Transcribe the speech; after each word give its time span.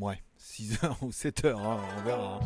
Ouais, 0.00 0.22
6h 0.40 0.96
ou 1.02 1.10
7h, 1.10 1.56
hein, 1.56 1.80
on 1.98 2.02
verra. 2.02 2.40
hein. 2.40 2.44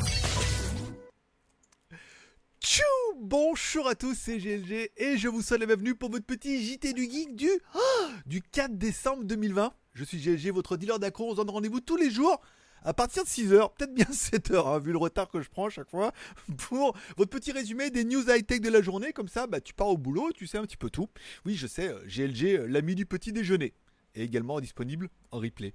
Tchou 2.60 2.82
Bonjour 3.20 3.88
à 3.88 3.94
tous, 3.94 4.14
c'est 4.14 4.38
GLG 4.38 4.90
et 4.96 5.16
je 5.16 5.28
vous 5.28 5.42
souhaite 5.42 5.60
la 5.60 5.66
bienvenue 5.66 5.94
pour 5.94 6.10
votre 6.10 6.26
petit 6.26 6.62
JT 6.64 6.92
du 6.92 7.10
Geek 7.10 7.34
du, 7.36 7.48
ah, 7.74 8.08
du 8.26 8.42
4 8.42 8.76
décembre 8.76 9.24
2020. 9.24 9.72
Je 9.94 10.04
suis 10.04 10.18
GLG, 10.18 10.50
votre 10.52 10.76
dealer 10.76 10.98
d'accro. 10.98 11.28
On 11.28 11.30
se 11.32 11.36
donne 11.36 11.50
rendez-vous 11.50 11.80
tous 11.80 11.96
les 11.96 12.10
jours 12.10 12.40
à 12.84 12.94
partir 12.94 13.24
de 13.24 13.28
6h, 13.28 13.74
peut-être 13.74 13.94
bien 13.94 14.04
7h, 14.12 14.80
vu 14.82 14.92
le 14.92 14.98
retard 14.98 15.28
que 15.28 15.40
je 15.40 15.48
prends 15.48 15.68
chaque 15.68 15.90
fois, 15.90 16.12
pour 16.68 16.96
votre 17.16 17.30
petit 17.30 17.50
résumé 17.50 17.90
des 17.90 18.04
news 18.04 18.22
high-tech 18.28 18.60
de 18.60 18.68
la 18.68 18.82
journée. 18.82 19.12
Comme 19.12 19.28
ça, 19.28 19.46
bah, 19.46 19.60
tu 19.60 19.74
pars 19.74 19.88
au 19.88 19.96
boulot, 19.98 20.30
tu 20.32 20.46
sais 20.46 20.58
un 20.58 20.62
petit 20.62 20.76
peu 20.76 20.90
tout. 20.90 21.08
Oui, 21.44 21.54
je 21.56 21.66
sais, 21.66 21.88
euh, 21.88 22.04
GLG, 22.06 22.56
euh, 22.56 22.66
l'ami 22.68 22.94
du 22.94 23.04
petit 23.06 23.32
déjeuner, 23.32 23.74
est 24.14 24.22
également 24.22 24.60
disponible 24.60 25.08
en 25.32 25.38
replay. 25.38 25.74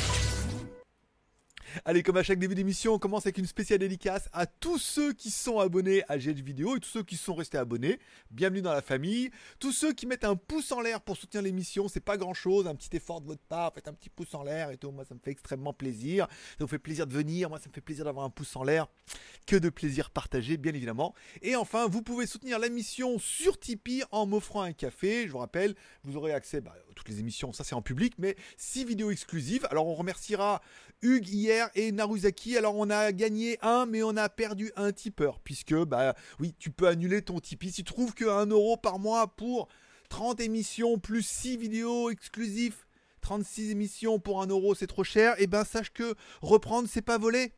Allez, 1.85 2.03
comme 2.03 2.17
à 2.17 2.23
chaque 2.23 2.39
début 2.39 2.55
d'émission, 2.55 2.93
on 2.93 2.99
commence 2.99 3.25
avec 3.25 3.37
une 3.37 3.45
spéciale 3.45 3.79
dédicace 3.79 4.27
à 4.33 4.45
tous 4.45 4.77
ceux 4.77 5.13
qui 5.13 5.31
sont 5.31 5.59
abonnés 5.59 6.03
à 6.09 6.17
GH 6.17 6.41
Vidéo 6.41 6.75
et 6.75 6.79
tous 6.79 6.89
ceux 6.89 7.03
qui 7.03 7.15
sont 7.15 7.33
restés 7.33 7.57
abonnés. 7.57 7.99
Bienvenue 8.29 8.61
dans 8.61 8.73
la 8.73 8.81
famille. 8.81 9.31
Tous 9.59 9.71
ceux 9.71 9.93
qui 9.93 10.05
mettent 10.05 10.25
un 10.25 10.35
pouce 10.35 10.71
en 10.71 10.81
l'air 10.81 11.01
pour 11.01 11.17
soutenir 11.17 11.43
l'émission, 11.43 11.87
c'est 11.87 12.01
pas 12.01 12.17
grand 12.17 12.33
chose, 12.33 12.67
un 12.67 12.75
petit 12.75 12.95
effort 12.95 13.21
de 13.21 13.27
votre 13.27 13.43
part, 13.43 13.73
faites 13.73 13.87
un 13.87 13.93
petit 13.93 14.09
pouce 14.09 14.33
en 14.33 14.43
l'air 14.43 14.71
et 14.71 14.77
tout. 14.77 14.91
Moi, 14.91 15.05
ça 15.05 15.15
me 15.15 15.19
fait 15.19 15.31
extrêmement 15.31 15.73
plaisir. 15.73 16.27
Ça 16.29 16.63
vous 16.65 16.67
fait 16.67 16.79
plaisir 16.79 17.07
de 17.07 17.13
venir. 17.13 17.49
Moi, 17.49 17.59
ça 17.59 17.69
me 17.69 17.73
fait 17.73 17.81
plaisir 17.81 18.05
d'avoir 18.05 18.25
un 18.25 18.29
pouce 18.29 18.55
en 18.55 18.63
l'air. 18.63 18.87
Que 19.45 19.55
de 19.55 19.69
plaisir 19.69 20.09
partagé, 20.09 20.57
bien 20.57 20.73
évidemment. 20.73 21.15
Et 21.41 21.55
enfin, 21.55 21.87
vous 21.87 22.01
pouvez 22.01 22.25
soutenir 22.25 22.59
l'émission 22.59 23.17
sur 23.17 23.59
Tipeee 23.59 24.03
en 24.11 24.25
m'offrant 24.25 24.61
un 24.61 24.73
café. 24.73 25.25
Je 25.27 25.31
vous 25.31 25.39
rappelle, 25.39 25.75
vous 26.03 26.17
aurez 26.17 26.33
accès 26.33 26.59
bah, 26.61 26.75
à 26.75 26.93
toutes 26.93 27.09
les 27.09 27.19
émissions, 27.19 27.53
ça 27.53 27.63
c'est 27.63 27.75
en 27.75 27.81
public, 27.81 28.13
mais 28.17 28.35
6 28.57 28.85
vidéos 28.85 29.11
exclusives. 29.11 29.65
Alors, 29.71 29.87
on 29.87 29.95
remerciera 29.95 30.61
Hugues 31.01 31.29
hier 31.29 31.60
et 31.75 31.91
Naruzaki. 31.91 32.57
Alors 32.57 32.75
on 32.77 32.89
a 32.89 33.11
gagné 33.11 33.57
un, 33.61 33.85
mais 33.85 34.03
on 34.03 34.15
a 34.17 34.29
perdu 34.29 34.71
un 34.75 34.91
tipeur. 34.91 35.39
Puisque, 35.39 35.75
bah 35.75 36.15
oui, 36.39 36.55
tu 36.57 36.71
peux 36.71 36.87
annuler 36.87 37.21
ton 37.21 37.39
Tipeee. 37.39 37.71
Si 37.71 37.83
tu 37.83 37.93
trouves 37.93 38.13
que 38.13 38.25
1 38.25 38.47
euro 38.47 38.77
par 38.77 38.99
mois 38.99 39.35
pour 39.35 39.67
30 40.09 40.39
émissions 40.39 40.97
plus 40.99 41.25
6 41.25 41.57
vidéos 41.57 42.09
exclusives, 42.09 42.85
36 43.21 43.71
émissions 43.71 44.19
pour 44.19 44.41
1 44.41 44.47
euro, 44.47 44.75
c'est 44.75 44.87
trop 44.87 45.03
cher, 45.03 45.35
et 45.39 45.47
ben 45.47 45.63
sache 45.63 45.91
que 45.91 46.15
reprendre, 46.41 46.87
c'est 46.89 47.01
pas 47.01 47.17
voler. 47.17 47.53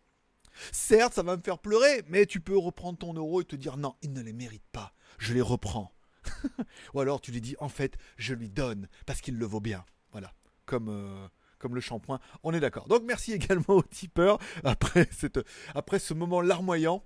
Certes, 0.72 1.14
ça 1.14 1.24
va 1.24 1.38
me 1.38 1.42
faire 1.42 1.60
pleurer, 1.60 2.04
mais 2.08 2.26
tu 2.26 2.40
peux 2.40 2.58
reprendre 2.58 3.00
ton 3.00 3.14
euro 3.14 3.42
et 3.42 3.46
te 3.46 3.56
dire 3.56 3.78
non, 3.78 3.96
il 4.02 4.14
ne 4.14 4.22
les 4.22 4.34
mérite 4.34 4.66
pas. 4.72 4.94
Je 5.18 5.34
les 5.34 5.42
reprends. 5.42 5.92
Ou 6.94 7.00
alors 7.00 7.22
tu 7.22 7.32
lui 7.32 7.42
dis 7.42 7.56
en 7.60 7.70
fait, 7.70 7.98
je 8.18 8.34
lui 8.34 8.50
donne 8.50 8.88
parce 9.06 9.22
qu'il 9.22 9.38
le 9.38 9.46
vaut 9.46 9.62
bien. 9.62 9.84
Voilà. 10.12 10.34
Comme. 10.66 10.90
euh, 10.90 11.28
comme 11.64 11.76
le 11.76 11.82
shampoing. 11.82 12.20
On 12.44 12.54
est 12.54 12.60
d'accord. 12.60 12.88
Donc 12.90 13.04
merci 13.06 13.32
également 13.34 13.64
aux 13.70 13.82
tipeurs 13.82 14.38
après, 14.66 15.08
cette, 15.12 15.40
après 15.74 15.98
ce 15.98 16.14
moment 16.14 16.42
larmoyant. 16.42 17.04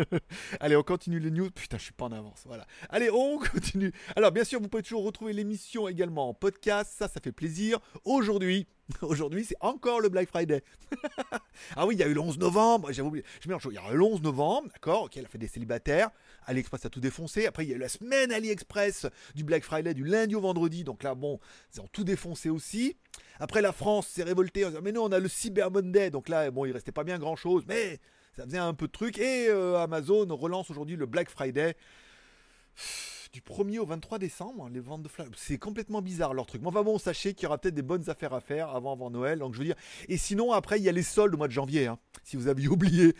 Allez, 0.60 0.76
on 0.76 0.82
continue 0.82 1.20
les 1.20 1.30
news. 1.30 1.50
Putain, 1.50 1.76
je 1.76 1.84
suis 1.84 1.92
pas 1.92 2.06
en 2.06 2.12
avance. 2.12 2.44
Voilà. 2.46 2.66
Allez, 2.88 3.10
on 3.10 3.38
continue. 3.52 3.92
Alors, 4.16 4.32
bien 4.32 4.44
sûr, 4.44 4.60
vous 4.60 4.68
pouvez 4.68 4.82
toujours 4.82 5.04
retrouver 5.04 5.34
l'émission 5.34 5.88
également 5.88 6.30
en 6.30 6.34
podcast. 6.34 6.94
Ça, 6.98 7.06
ça 7.06 7.20
fait 7.20 7.32
plaisir. 7.32 7.78
Aujourd'hui, 8.04 8.66
aujourd'hui, 9.02 9.44
c'est 9.44 9.56
encore 9.60 10.00
le 10.00 10.08
Black 10.08 10.28
Friday. 10.28 10.62
ah 11.76 11.86
oui, 11.86 11.94
il 11.94 12.00
y 12.00 12.02
a 12.02 12.06
eu 12.06 12.14
le 12.14 12.20
11 12.20 12.38
novembre. 12.38 12.92
J'avais 12.92 13.08
oublié. 13.08 13.24
Je 13.40 13.48
mélange. 13.48 13.66
Il 13.70 13.74
y 13.74 13.78
a 13.78 13.92
eu 13.92 13.96
le 13.96 14.02
11 14.02 14.22
novembre, 14.22 14.68
d'accord. 14.72 15.04
Ok, 15.04 15.16
elle 15.16 15.24
a 15.24 15.28
fait 15.28 15.38
des 15.38 15.48
célibataires. 15.48 16.10
AliExpress 16.46 16.86
a 16.86 16.90
tout 16.90 17.00
défoncé. 17.00 17.46
Après, 17.46 17.64
il 17.64 17.70
y 17.70 17.72
a 17.72 17.76
eu 17.76 17.80
la 17.80 17.88
semaine 17.88 18.32
AliExpress 18.32 19.06
du 19.34 19.44
Black 19.44 19.64
Friday 19.64 19.94
du 19.94 20.04
lundi 20.04 20.34
au 20.34 20.40
vendredi. 20.40 20.84
Donc 20.84 21.02
là, 21.02 21.14
bon, 21.14 21.38
ils 21.74 21.80
ont 21.80 21.88
tout 21.92 22.04
défoncé 22.04 22.50
aussi. 22.50 22.96
Après, 23.40 23.62
la 23.62 23.72
France 23.72 24.08
s'est 24.08 24.22
révoltée 24.22 24.64
en 24.64 24.68
disant 24.68 24.82
Mais 24.82 24.92
non, 24.92 25.04
on 25.04 25.12
a 25.12 25.18
le 25.18 25.28
Cyber 25.28 25.70
Monday. 25.70 26.10
Donc 26.10 26.28
là, 26.28 26.50
bon, 26.50 26.64
il 26.64 26.72
restait 26.72 26.92
pas 26.92 27.04
bien 27.04 27.18
grand 27.18 27.36
chose. 27.36 27.64
Mais 27.66 28.00
ça 28.36 28.44
faisait 28.44 28.58
un 28.58 28.74
peu 28.74 28.86
de 28.86 28.92
trucs. 28.92 29.18
Et 29.18 29.48
euh, 29.48 29.78
Amazon 29.78 30.26
relance 30.30 30.70
aujourd'hui 30.70 30.96
le 30.96 31.06
Black 31.06 31.30
Friday. 31.30 31.76
Du 33.32 33.40
1er 33.40 33.78
au 33.78 33.86
23 33.86 34.18
décembre, 34.18 34.68
les 34.68 34.80
ventes 34.80 35.02
de 35.02 35.08
flash. 35.08 35.28
C'est 35.36 35.56
complètement 35.56 36.02
bizarre 36.02 36.34
leur 36.34 36.44
truc. 36.44 36.60
Mais 36.60 36.68
enfin 36.68 36.82
bon, 36.82 36.98
sachez 36.98 37.32
qu'il 37.32 37.44
y 37.44 37.46
aura 37.46 37.56
peut-être 37.56 37.74
des 37.74 37.80
bonnes 37.80 38.10
affaires 38.10 38.34
à 38.34 38.40
faire 38.42 38.68
avant, 38.68 38.92
avant 38.92 39.08
Noël. 39.10 39.38
Donc 39.38 39.54
je 39.54 39.62
dire. 39.62 39.74
Et 40.08 40.18
sinon, 40.18 40.52
après, 40.52 40.78
il 40.78 40.82
y 40.84 40.88
a 40.90 40.92
les 40.92 41.02
soldes 41.02 41.34
au 41.34 41.38
mois 41.38 41.48
de 41.48 41.52
janvier. 41.52 41.86
hein, 41.86 41.98
si 42.24 42.36
vous 42.36 42.46
aviez 42.48 42.68
oublié. 42.68 43.14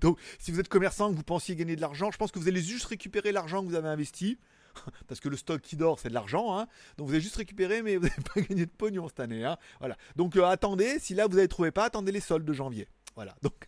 Donc, 0.00 0.18
si 0.40 0.50
vous 0.50 0.58
êtes 0.58 0.68
commerçant, 0.68 1.10
que 1.12 1.16
vous 1.16 1.22
pensiez 1.22 1.54
gagner 1.54 1.76
de 1.76 1.80
l'argent, 1.80 2.10
je 2.10 2.16
pense 2.18 2.32
que 2.32 2.40
vous 2.40 2.48
allez 2.48 2.60
juste 2.60 2.86
récupérer 2.86 3.30
l'argent 3.30 3.62
que 3.62 3.68
vous 3.68 3.76
avez 3.76 3.88
investi. 3.88 4.38
Parce 5.06 5.20
que 5.20 5.28
le 5.28 5.36
stock 5.36 5.60
qui 5.60 5.76
dort, 5.76 6.00
c'est 6.00 6.08
de 6.08 6.14
l'argent. 6.14 6.58
hein. 6.58 6.66
Donc 6.96 7.06
vous 7.06 7.12
avez 7.14 7.22
juste 7.22 7.36
récupéré, 7.36 7.80
mais 7.82 7.96
vous 7.98 8.08
n'avez 8.08 8.22
pas 8.34 8.40
gagné 8.40 8.66
de 8.66 8.70
pognon 8.72 9.06
cette 9.06 9.20
année. 9.20 9.44
hein. 9.44 9.56
Voilà. 9.78 9.96
Donc 10.16 10.34
euh, 10.34 10.44
attendez, 10.46 10.98
si 10.98 11.14
là 11.14 11.28
vous 11.28 11.36
n'avez 11.36 11.46
trouvé 11.48 11.70
pas, 11.70 11.84
attendez 11.84 12.10
les 12.10 12.20
soldes 12.20 12.44
de 12.44 12.52
janvier. 12.52 12.88
Voilà. 13.14 13.36
Donc, 13.42 13.66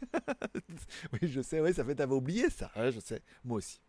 oui, 1.13 1.29
je 1.29 1.41
sais, 1.43 1.61
oui, 1.61 1.75
ça 1.75 1.85
fait, 1.85 1.95
t'avais 1.95 2.15
oublié 2.15 2.51
ça. 2.51 2.71
Je 2.77 2.99
sais, 3.01 3.23
moi 3.45 3.59
aussi. 3.59 3.81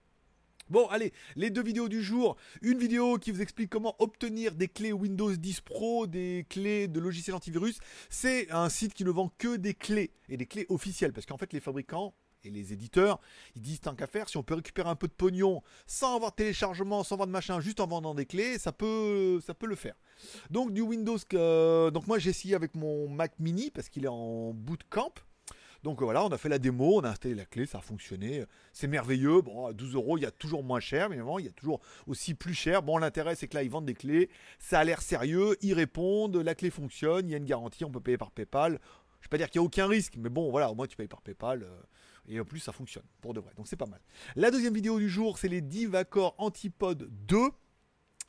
Bon, 0.70 0.88
allez, 0.88 1.12
les 1.36 1.50
deux 1.50 1.64
vidéos 1.64 1.90
du 1.90 2.02
jour. 2.02 2.38
Une 2.62 2.78
vidéo 2.78 3.18
qui 3.18 3.32
vous 3.32 3.42
explique 3.42 3.70
comment 3.70 3.96
obtenir 4.00 4.56
des 4.56 4.68
clés 4.68 4.94
Windows 4.94 5.36
10 5.36 5.62
Pro, 5.62 6.08
des 6.08 6.46
clés 6.50 6.88
de 6.88 7.00
logiciels 7.00 7.36
antivirus. 7.36 7.80
C'est 8.10 8.50
un 8.52 8.70
site 8.70 8.94
qui 8.94 9.04
ne 9.04 9.12
vend 9.12 9.32
que 9.38 9.58
des 9.58 9.74
clés 9.74 10.12
et 10.30 10.38
des 10.38 10.46
clés 10.46 10.66
officielles. 10.70 11.14
Parce 11.14 11.26
qu'en 11.26 11.38
fait, 11.38 11.52
les 11.52 11.60
fabricants 11.60 12.14
et 12.44 12.50
les 12.50 12.74
éditeurs, 12.74 13.20
ils 13.56 13.62
disent 13.62 13.82
tant 13.82 13.96
qu'à 13.96 14.08
faire, 14.08 14.30
si 14.30 14.38
on 14.38 14.44
peut 14.44 14.56
récupérer 14.56 14.90
un 14.90 14.96
peu 14.96 15.08
de 15.08 15.14
pognon 15.14 15.62
sans 15.86 16.16
avoir 16.16 16.32
de 16.32 16.38
téléchargement, 16.38 17.04
sans 17.04 17.16
avoir 17.16 17.28
de 17.28 17.32
machin, 17.32 17.60
juste 17.60 17.80
en 17.80 17.88
vendant 17.88 18.16
des 18.16 18.26
clés, 18.26 18.58
ça 18.58 18.72
peut, 18.72 19.40
ça 19.46 19.54
peut 19.54 19.68
le 19.68 19.76
faire. 19.76 19.96
Donc 20.50 20.74
du 20.74 20.82
Windows, 20.82 21.18
donc 21.92 22.08
moi 22.08 22.18
j'ai 22.18 22.30
essayé 22.30 22.56
avec 22.56 22.76
mon 22.76 23.10
Mac 23.10 23.34
Mini 23.40 23.72
parce 23.72 23.90
qu'il 23.90 24.06
est 24.06 24.10
en 24.10 24.54
bootcamp. 24.54 25.14
Donc 25.84 26.02
euh, 26.02 26.06
voilà, 26.06 26.24
on 26.24 26.30
a 26.30 26.38
fait 26.38 26.50
la 26.50 26.60
démo, 26.60 27.00
on 27.00 27.04
a 27.04 27.10
installé 27.10 27.36
la 27.36 27.46
clé, 27.46 27.66
ça 27.66 27.80
a 27.80 27.82
fonctionné. 27.82 28.46
C'est 28.72 28.88
merveilleux. 28.88 29.42
Bon, 29.42 29.66
à 29.66 29.74
12 29.74 29.96
euros, 29.96 30.18
il 30.18 30.22
y 30.22 30.26
a 30.26 30.32
toujours 30.32 30.64
moins 30.64 30.80
cher, 30.80 31.10
mais 31.10 31.18
il 31.18 31.46
y 31.46 31.50
a 31.50 31.52
toujours 31.52 31.82
aussi 32.08 32.34
plus 32.34 32.54
cher. 32.54 32.84
Bon, 32.84 32.98
l'intérêt, 32.98 33.36
c'est 33.36 33.48
que 33.48 33.56
là, 33.56 33.64
ils 33.64 33.70
vendent 33.70 33.86
des 33.86 33.94
clés. 33.96 34.30
Ça 34.60 34.80
a 34.80 34.84
l'air 34.84 35.02
sérieux, 35.02 35.58
ils 35.62 35.74
répondent, 35.74 36.38
la 36.38 36.56
clé 36.56 36.70
fonctionne, 36.70 37.28
il 37.28 37.32
y 37.32 37.36
a 37.36 37.38
une 37.38 37.46
garantie, 37.46 37.84
on 37.84 37.92
peut 37.92 38.00
payer 38.02 38.18
par 38.18 38.32
PayPal. 38.32 38.74
Je 38.74 38.78
ne 38.78 39.24
vais 39.24 39.30
pas 39.30 39.38
dire 39.38 39.50
qu'il 39.50 39.60
n'y 39.60 39.66
a 39.66 39.68
aucun 39.68 39.88
risque, 39.88 40.16
mais 40.18 40.30
bon, 40.30 40.50
voilà, 40.52 40.72
au 40.72 40.76
moins 40.76 40.88
tu 40.88 40.96
payes 40.96 41.08
par 41.08 41.22
PayPal. 41.22 41.64
euh, 41.64 41.82
et 42.28 42.40
en 42.40 42.46
plus, 42.46 42.60
ça 42.60 42.72
fonctionne 42.72 43.04
pour 43.22 43.34
de 43.34 43.40
vrai. 43.40 43.52
Donc 43.58 43.68
c'est 43.68 43.76
pas 43.76 43.88
mal. 43.88 44.00
La 44.36 44.52
deuxième 44.52 44.74
vidéo 44.74 45.00
du 45.00 45.10
jour, 45.10 45.38
c'est 45.38 45.48
les 45.48 45.62
Divacor 45.62 46.36
Antipod 46.38 47.10
2. 47.28 47.38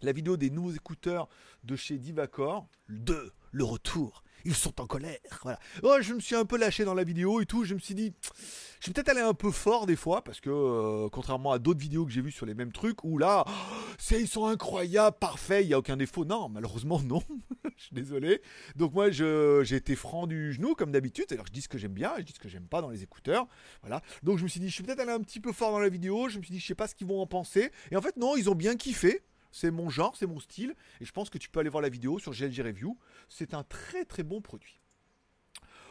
La 0.00 0.12
vidéo 0.12 0.36
des 0.36 0.50
nouveaux 0.50 0.72
écouteurs 0.72 1.28
de 1.62 1.76
chez 1.76 1.98
Divacor. 1.98 2.66
Le 2.86 2.98
2, 2.98 3.32
le 3.52 3.64
retour. 3.64 4.24
Ils 4.44 4.54
sont 4.54 4.80
en 4.80 4.86
colère. 4.86 5.18
Voilà. 5.42 5.58
Oh, 5.82 5.96
je 6.00 6.14
me 6.14 6.20
suis 6.20 6.34
un 6.34 6.44
peu 6.44 6.56
lâché 6.56 6.84
dans 6.84 6.94
la 6.94 7.04
vidéo 7.04 7.40
et 7.40 7.46
tout. 7.46 7.64
Je 7.64 7.74
me 7.74 7.78
suis 7.78 7.94
dit, 7.94 8.12
je 8.80 8.88
vais 8.88 8.92
peut-être 8.92 9.10
aller 9.10 9.20
un 9.20 9.34
peu 9.34 9.50
fort 9.50 9.86
des 9.86 9.96
fois 9.96 10.22
parce 10.22 10.40
que 10.40 10.50
euh, 10.50 11.08
contrairement 11.10 11.52
à 11.52 11.58
d'autres 11.58 11.80
vidéos 11.80 12.04
que 12.04 12.10
j'ai 12.10 12.20
vues 12.20 12.32
sur 12.32 12.46
les 12.46 12.54
mêmes 12.54 12.72
trucs 12.72 13.04
où 13.04 13.18
là, 13.18 13.44
c'est 13.98 14.20
ils 14.20 14.28
sont 14.28 14.46
incroyables, 14.46 15.16
parfaits, 15.18 15.64
il 15.64 15.70
y 15.70 15.74
a 15.74 15.78
aucun 15.78 15.96
défaut. 15.96 16.24
Non, 16.24 16.48
malheureusement 16.48 17.00
non. 17.04 17.22
je 17.76 17.84
suis 17.84 17.94
désolé. 17.94 18.42
Donc 18.76 18.92
moi, 18.94 19.10
j'ai 19.10 19.76
été 19.76 19.96
franc 19.96 20.26
du 20.26 20.52
genou 20.52 20.74
comme 20.74 20.92
d'habitude. 20.92 21.26
Que 21.26 21.36
je 21.36 21.52
dis 21.52 21.62
ce 21.62 21.68
que 21.68 21.78
j'aime 21.78 21.92
bien, 21.92 22.12
je 22.18 22.22
dis 22.22 22.32
ce 22.32 22.40
que 22.40 22.48
j'aime 22.48 22.66
pas 22.66 22.80
dans 22.80 22.90
les 22.90 23.02
écouteurs. 23.02 23.46
Voilà. 23.82 24.02
Donc 24.22 24.38
je 24.38 24.44
me 24.44 24.48
suis 24.48 24.60
dit, 24.60 24.68
je 24.68 24.74
suis 24.74 24.82
peut-être 24.82 25.00
allé 25.00 25.12
un 25.12 25.20
petit 25.20 25.40
peu 25.40 25.52
fort 25.52 25.72
dans 25.72 25.80
la 25.80 25.88
vidéo. 25.88 26.28
Je 26.28 26.38
me 26.38 26.42
suis 26.42 26.52
dit, 26.52 26.60
je 26.60 26.66
sais 26.66 26.74
pas 26.74 26.88
ce 26.88 26.94
qu'ils 26.94 27.06
vont 27.06 27.20
en 27.20 27.26
penser. 27.26 27.70
Et 27.90 27.96
en 27.96 28.02
fait, 28.02 28.16
non, 28.16 28.36
ils 28.36 28.50
ont 28.50 28.54
bien 28.54 28.76
kiffé. 28.76 29.22
C'est 29.52 29.70
mon 29.70 29.88
genre, 29.90 30.16
c'est 30.16 30.26
mon 30.26 30.40
style. 30.40 30.74
Et 31.00 31.04
je 31.04 31.12
pense 31.12 31.30
que 31.30 31.38
tu 31.38 31.48
peux 31.48 31.60
aller 31.60 31.68
voir 31.70 31.82
la 31.82 31.88
vidéo 31.90 32.18
sur 32.18 32.32
GLG 32.32 32.62
Review. 32.62 32.98
C'est 33.28 33.54
un 33.54 33.62
très 33.62 34.04
très 34.04 34.22
bon 34.24 34.40
produit. 34.40 34.80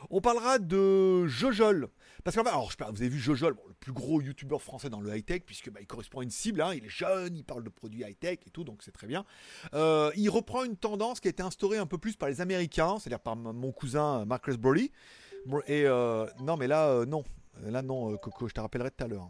On 0.10 0.20
parlera 0.20 0.58
de 0.58 1.28
Jojol. 1.28 1.88
Parce 2.24 2.36
qu'en 2.36 2.44
fait, 2.44 2.50
alors, 2.50 2.72
je 2.72 2.78
vous 2.78 3.02
avez 3.02 3.10
vu 3.10 3.20
Jojol, 3.20 3.56
le 3.68 3.74
plus 3.76 3.92
gros 3.94 4.20
youtubeur 4.20 4.62
français 4.62 4.90
dans 4.90 5.00
le 5.00 5.16
high-tech, 5.16 5.44
puisque 5.46 5.70
bah, 5.72 5.80
il 5.80 5.86
correspond 5.88 6.20
à 6.22 6.24
une 6.24 6.32
cible. 6.32 6.62
hein, 6.62 6.74
il 6.74 6.84
est 6.86 6.90
jeune, 6.90 7.36
il 7.38 7.44
parle 7.44 7.64
de 7.64 7.70
produits 7.70 8.02
high-tech 8.02 8.40
et 8.46 8.50
tout, 8.50 8.64
donc 8.64 8.82
c'est 8.84 8.92
très 8.92 9.06
bien. 9.08 9.26
Euh, 9.76 10.12
il 10.16 10.30
reprend 10.30 10.64
une 10.64 10.76
tendance 10.76 11.20
qui 11.20 11.28
a 11.28 11.32
été 11.32 11.44
instaurée 11.44 11.78
un 11.78 11.86
peu 11.86 12.00
plus 12.00 12.16
par 12.16 12.30
les 12.30 12.42
Américains, 12.42 12.98
c'est-à-dire 13.00 13.20
par 13.20 13.36
mon 13.36 13.72
cousin 13.72 14.26
Marcus 14.26 14.58
Broly. 14.58 14.92
Bro- 15.46 15.62
Et 15.68 15.86
euh, 15.86 16.26
non, 16.40 16.58
mais 16.58 16.68
là, 16.68 16.90
euh, 16.90 17.06
non. 17.06 17.24
Là, 17.64 17.82
non, 17.84 18.14
euh, 18.14 18.18
Coco, 18.18 18.48
je 18.48 18.54
te 18.56 18.60
rappellerai 18.60 18.90
tout 18.92 19.04
à 19.04 19.08
l'heure. 19.08 19.30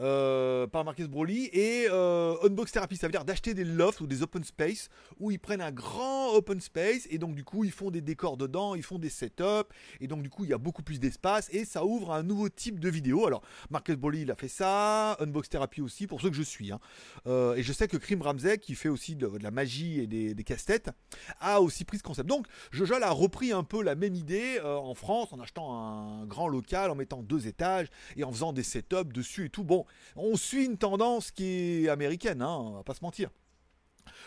Euh, 0.00 0.66
par 0.66 0.84
Marcus 0.84 1.08
Broly 1.08 1.46
et 1.52 1.86
euh, 1.90 2.36
Unbox 2.44 2.72
Therapy, 2.72 2.96
ça 2.96 3.06
veut 3.06 3.12
dire 3.12 3.24
d'acheter 3.24 3.54
des 3.54 3.64
lofts 3.64 4.00
ou 4.00 4.06
des 4.06 4.22
open 4.22 4.44
space 4.44 4.88
où 5.18 5.30
ils 5.30 5.38
prennent 5.38 5.60
un 5.60 5.72
grand 5.72 6.32
open 6.34 6.60
space 6.60 7.06
et 7.10 7.18
donc 7.18 7.34
du 7.34 7.44
coup 7.44 7.64
ils 7.64 7.72
font 7.72 7.90
des 7.90 8.00
décors 8.00 8.36
dedans, 8.36 8.74
ils 8.74 8.82
font 8.82 8.98
des 8.98 9.10
setups 9.10 9.68
et 10.00 10.06
donc 10.06 10.22
du 10.22 10.30
coup 10.30 10.44
il 10.44 10.50
y 10.50 10.52
a 10.52 10.58
beaucoup 10.58 10.82
plus 10.82 11.00
d'espace 11.00 11.48
et 11.52 11.64
ça 11.64 11.84
ouvre 11.84 12.12
un 12.12 12.22
nouveau 12.22 12.48
type 12.48 12.78
de 12.78 12.88
vidéo. 12.88 13.26
Alors 13.26 13.42
Marcus 13.70 13.96
Broly 13.96 14.22
il 14.22 14.30
a 14.30 14.36
fait 14.36 14.48
ça, 14.48 15.16
Unbox 15.20 15.48
Therapy 15.48 15.80
aussi 15.80 16.06
pour 16.06 16.20
ceux 16.20 16.30
que 16.30 16.36
je 16.36 16.42
suis. 16.42 16.70
hein. 16.72 16.80
Euh, 17.26 17.54
et 17.56 17.62
je 17.62 17.72
sais 17.72 17.88
que 17.88 17.96
Krim 17.96 18.22
Ramsey 18.22 18.58
qui 18.58 18.74
fait 18.74 18.88
aussi 18.88 19.16
de, 19.16 19.30
la 19.40 19.50
magie 19.50 20.00
et 20.00 20.06
des, 20.06 20.44
casse-têtes 20.44 20.90
a 21.40 21.60
aussi 21.60 21.84
pris 21.84 21.98
ce 21.98 22.02
concept. 22.02 22.28
Donc 22.28 22.46
Jojol 22.70 23.02
a 23.02 23.10
repris 23.10 23.52
un 23.52 23.64
peu 23.64 23.82
la 23.82 23.94
même 23.94 24.14
idée 24.14 24.60
en 24.62 24.94
France 24.94 25.32
en 25.32 25.40
achetant 25.40 25.76
un 25.76 26.26
grand 26.26 26.48
local, 26.48 26.90
en 26.90 26.94
mettant 26.94 27.22
deux 27.22 27.46
étages 27.46 27.88
et 28.16 28.24
en 28.24 28.32
faisant 28.32 28.52
des 28.52 28.62
setups 28.62 29.12
dessus 29.12 29.46
et 29.46 29.50
tout. 29.50 29.64
Bon, 29.64 29.77
on 30.16 30.36
suit 30.36 30.66
une 30.66 30.78
tendance 30.78 31.30
qui 31.30 31.84
est 31.84 31.88
américaine, 31.88 32.42
hein, 32.42 32.56
on 32.58 32.72
va 32.72 32.82
pas 32.82 32.94
se 32.94 33.02
mentir. 33.02 33.30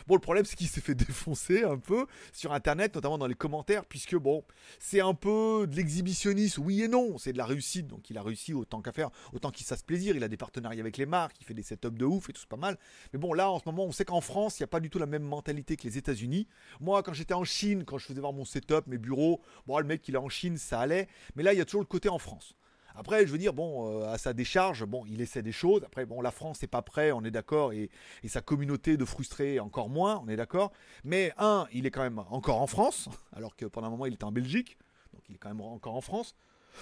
Bon, 0.07 0.15
le 0.15 0.21
problème, 0.21 0.45
c'est 0.45 0.56
qu'il 0.56 0.68
s'est 0.68 0.81
fait 0.81 0.95
défoncer 0.95 1.63
un 1.63 1.77
peu 1.77 2.06
sur 2.33 2.53
Internet, 2.53 2.95
notamment 2.95 3.18
dans 3.18 3.27
les 3.27 3.36
commentaires, 3.36 3.86
puisque 3.86 4.15
bon, 4.15 4.44
c'est 4.80 5.01
un 5.01 5.13
peu 5.13 5.68
de 5.69 5.75
l'exhibitionnisme, 5.75 6.62
oui 6.63 6.83
et 6.83 6.88
non, 6.88 7.18
c'est 7.18 7.33
de 7.33 7.38
la 7.38 7.45
réussite, 7.45 7.88
donc 7.88 8.09
il 8.09 8.18
a 8.18 8.24
réussi 8.24 8.53
autant 8.53 8.81
qu'à 8.81 8.92
faire, 8.92 9.09
autant 9.33 9.51
qu'il 9.51 9.65
se 9.65 9.71
plaisir, 9.83 10.15
il 10.15 10.24
a 10.24 10.27
des 10.27 10.38
partenariats 10.38 10.81
avec 10.81 10.98
les 10.98 11.06
marques, 11.06 11.38
il 11.39 11.45
fait 11.45 11.53
des 11.53 11.63
setups 11.63 11.92
de 11.92 12.06
ouf 12.06 12.30
et 12.30 12.33
tout, 12.33 12.42
c'est 12.42 12.50
pas 12.50 12.57
mal. 12.57 12.77
Mais 13.13 13.19
bon, 13.19 13.33
là, 13.33 13.50
en 13.50 13.59
ce 13.59 13.63
moment, 13.65 13.86
on 13.86 13.92
sait 13.92 14.06
qu'en 14.06 14.21
France, 14.21 14.59
il 14.59 14.63
n'y 14.63 14.65
a 14.65 14.68
pas 14.68 14.80
du 14.80 14.89
tout 14.89 15.00
la 15.00 15.06
même 15.06 15.24
mentalité 15.24 15.77
que 15.77 15.83
les 15.83 15.98
États-Unis. 15.98 16.48
Moi, 16.80 17.03
quand 17.03 17.13
j'étais 17.13 17.33
en 17.33 17.44
Chine, 17.44 17.83
quand 17.86 17.98
je 17.98 18.06
faisais 18.06 18.19
voir 18.19 18.33
mon 18.33 18.45
setup, 18.45 18.88
mes 18.88 18.98
bureaux, 18.98 19.42
bon, 19.65 19.77
le 19.80 19.86
mec, 19.86 20.07
il 20.07 20.15
est 20.15 20.19
en 20.19 20.30
Chine, 20.30 20.57
ça 20.57 20.80
allait, 20.80 21.07
mais 21.36 21.44
là, 21.44 21.53
il 21.53 21.57
y 21.57 21.62
a 21.62 21.65
toujours 21.65 21.81
le 21.81 21.88
côté 21.88 22.09
en 22.09 22.19
France. 22.19 22.56
Après, 22.95 23.25
je 23.25 23.31
veux 23.31 23.38
dire, 23.38 23.53
bon, 23.53 24.01
euh, 24.01 24.11
à 24.11 24.17
sa 24.17 24.33
décharge, 24.33 24.85
bon, 24.85 25.05
il 25.07 25.21
essaie 25.21 25.41
des 25.41 25.51
choses. 25.51 25.83
Après, 25.83 26.05
bon, 26.05 26.21
la 26.21 26.31
France 26.31 26.61
n'est 26.61 26.67
pas 26.67 26.81
prêt, 26.81 27.11
on 27.11 27.23
est 27.23 27.31
d'accord, 27.31 27.73
et, 27.73 27.89
sa 28.27 28.41
communauté 28.41 28.97
de 28.97 29.05
frustrés 29.05 29.59
encore 29.59 29.89
moins, 29.89 30.21
on 30.23 30.29
est 30.29 30.35
d'accord. 30.35 30.71
Mais 31.03 31.33
un, 31.38 31.67
il 31.73 31.85
est 31.85 31.91
quand 31.91 32.03
même 32.03 32.19
encore 32.19 32.61
en 32.61 32.67
France, 32.67 33.09
alors 33.33 33.55
que 33.55 33.65
pendant 33.65 33.88
un 33.88 33.91
moment 33.91 34.05
il 34.05 34.13
était 34.13 34.23
en 34.23 34.31
Belgique, 34.31 34.77
donc 35.13 35.23
il 35.29 35.35
est 35.35 35.38
quand 35.38 35.49
même 35.49 35.61
encore 35.61 35.95
en 35.95 36.01
France. 36.01 36.35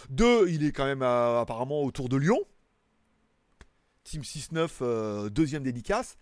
Deux, 0.10 0.50
il 0.50 0.64
est 0.66 0.72
quand 0.72 0.86
même 0.86 1.02
euh, 1.02 1.42
apparemment 1.42 1.82
autour 1.82 2.10
de 2.10 2.18
Lyon. 2.18 2.40
Team 4.04 4.22
6-9, 4.22 4.70
euh, 4.82 5.30
deuxième 5.30 5.64
dédicace. 5.64 6.18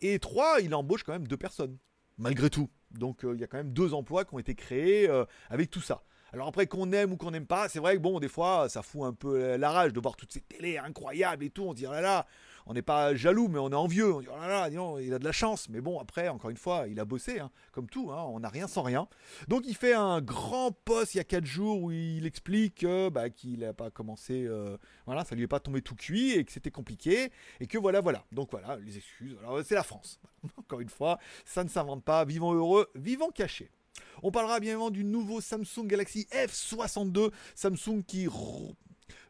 Et 0.00 0.18
trois, 0.18 0.60
il 0.60 0.74
embauche 0.74 1.04
quand 1.04 1.12
même 1.12 1.28
deux 1.28 1.36
personnes, 1.36 1.78
malgré 2.18 2.50
tout. 2.50 2.68
Donc 2.90 3.20
il 3.24 3.40
y 3.40 3.44
a 3.44 3.46
quand 3.46 3.56
même 3.56 3.72
deux 3.72 3.94
emplois 3.94 4.24
qui 4.24 4.34
ont 4.34 4.38
été 4.38 4.54
créés 4.54 5.08
avec 5.50 5.70
tout 5.70 5.80
ça. 5.80 6.02
Alors 6.34 6.48
après 6.48 6.66
qu'on 6.66 6.90
aime 6.90 7.12
ou 7.12 7.16
qu'on 7.16 7.30
n'aime 7.30 7.46
pas, 7.46 7.68
c'est 7.68 7.78
vrai 7.78 7.94
que 7.94 8.00
bon, 8.00 8.18
des 8.18 8.26
fois, 8.26 8.68
ça 8.68 8.82
fout 8.82 9.02
un 9.04 9.12
peu 9.12 9.54
la 9.54 9.70
rage 9.70 9.92
de 9.92 10.00
voir 10.00 10.16
toutes 10.16 10.32
ces 10.32 10.40
télés 10.40 10.78
incroyables 10.78 11.44
et 11.44 11.50
tout. 11.50 11.62
On 11.62 11.70
se 11.70 11.76
dit, 11.76 11.86
oh 11.86 11.92
là 11.92 12.00
là, 12.00 12.26
on 12.66 12.74
n'est 12.74 12.82
pas 12.82 13.14
jaloux, 13.14 13.46
mais 13.46 13.60
on 13.60 13.70
est 13.70 13.76
envieux. 13.76 14.12
On 14.12 14.20
dit, 14.20 14.26
oh 14.28 14.36
là 14.36 14.68
là, 14.68 14.98
il 15.00 15.14
a 15.14 15.20
de 15.20 15.24
la 15.24 15.30
chance. 15.30 15.68
Mais 15.68 15.80
bon, 15.80 16.00
après, 16.00 16.28
encore 16.28 16.50
une 16.50 16.56
fois, 16.56 16.86
il 16.88 16.98
a 16.98 17.04
bossé, 17.04 17.38
hein, 17.38 17.52
comme 17.70 17.86
tout. 17.86 18.10
Hein, 18.10 18.24
on 18.26 18.40
n'a 18.40 18.48
rien 18.48 18.66
sans 18.66 18.82
rien. 18.82 19.06
Donc 19.46 19.62
il 19.68 19.76
fait 19.76 19.94
un 19.94 20.20
grand 20.20 20.72
post 20.72 21.14
il 21.14 21.18
y 21.18 21.20
a 21.20 21.24
4 21.24 21.44
jours 21.44 21.80
où 21.80 21.92
il 21.92 22.26
explique 22.26 22.84
bah, 23.12 23.30
qu'il 23.30 23.60
n'a 23.60 23.72
pas 23.72 23.90
commencé, 23.90 24.44
euh, 24.44 24.76
voilà, 25.06 25.24
ça 25.24 25.36
lui 25.36 25.44
est 25.44 25.46
pas 25.46 25.60
tombé 25.60 25.82
tout 25.82 25.94
cuit 25.94 26.32
et 26.32 26.44
que 26.44 26.50
c'était 26.50 26.72
compliqué 26.72 27.30
et 27.60 27.68
que 27.68 27.78
voilà, 27.78 28.00
voilà. 28.00 28.24
Donc 28.32 28.50
voilà, 28.50 28.76
les 28.78 28.96
excuses. 28.96 29.36
c'est 29.64 29.76
la 29.76 29.84
France. 29.84 30.18
Encore 30.58 30.80
une 30.80 30.88
fois, 30.88 31.20
ça 31.44 31.62
ne 31.62 31.68
s'invente 31.68 32.02
pas. 32.02 32.24
Vivons 32.24 32.54
heureux, 32.54 32.90
vivons 32.96 33.30
cachés. 33.30 33.70
On 34.26 34.30
parlera 34.30 34.58
bien 34.58 34.70
évidemment 34.70 34.90
du 34.90 35.04
nouveau 35.04 35.42
Samsung 35.42 35.86
Galaxy 35.86 36.26
F62, 36.32 37.30
Samsung 37.54 38.02
qui 38.06 38.26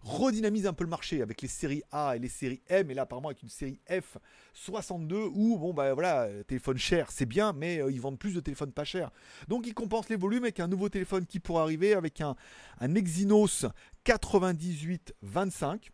redynamise 0.02 0.68
un 0.68 0.72
peu 0.72 0.84
le 0.84 0.90
marché 0.90 1.20
avec 1.20 1.42
les 1.42 1.48
séries 1.48 1.82
A 1.90 2.14
et 2.14 2.20
les 2.20 2.28
séries 2.28 2.60
M. 2.68 2.88
Et 2.92 2.94
là 2.94 3.02
apparemment 3.02 3.30
avec 3.30 3.42
une 3.42 3.48
série 3.48 3.80
F62 3.90 5.32
où 5.34 5.58
bon 5.58 5.74
bah 5.74 5.94
voilà 5.94 6.28
téléphone 6.46 6.78
cher 6.78 7.10
c'est 7.10 7.26
bien 7.26 7.52
mais 7.52 7.82
euh, 7.82 7.90
ils 7.90 8.00
vendent 8.00 8.20
plus 8.20 8.34
de 8.34 8.40
téléphones 8.40 8.70
pas 8.70 8.84
chers. 8.84 9.10
Donc 9.48 9.66
ils 9.66 9.74
compensent 9.74 10.10
les 10.10 10.16
volumes 10.16 10.44
avec 10.44 10.60
un 10.60 10.68
nouveau 10.68 10.88
téléphone 10.88 11.26
qui 11.26 11.40
pourrait 11.40 11.62
arriver 11.62 11.94
avec 11.94 12.20
un, 12.20 12.36
un 12.78 12.94
Exynos 12.94 13.66
9825 14.06 15.90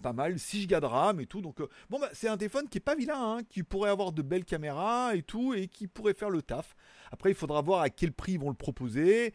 pas 0.00 0.12
mal, 0.12 0.38
6 0.38 0.66
Go 0.66 0.80
de 0.80 0.86
RAM 0.86 1.20
et 1.20 1.26
tout. 1.26 1.40
Donc, 1.40 1.60
euh, 1.60 1.68
bon, 1.88 1.98
bah, 1.98 2.08
c'est 2.12 2.28
un 2.28 2.36
téléphone 2.36 2.68
qui 2.68 2.78
est 2.78 2.80
pas 2.80 2.94
vilain, 2.94 3.36
hein, 3.36 3.42
qui 3.48 3.62
pourrait 3.62 3.90
avoir 3.90 4.12
de 4.12 4.22
belles 4.22 4.44
caméras 4.44 5.14
et 5.14 5.22
tout, 5.22 5.54
et 5.54 5.68
qui 5.68 5.86
pourrait 5.86 6.14
faire 6.14 6.30
le 6.30 6.42
taf. 6.42 6.74
Après, 7.10 7.30
il 7.30 7.34
faudra 7.34 7.60
voir 7.60 7.80
à 7.80 7.90
quel 7.90 8.12
prix 8.12 8.32
ils 8.32 8.40
vont 8.40 8.50
le 8.50 8.54
proposer. 8.54 9.34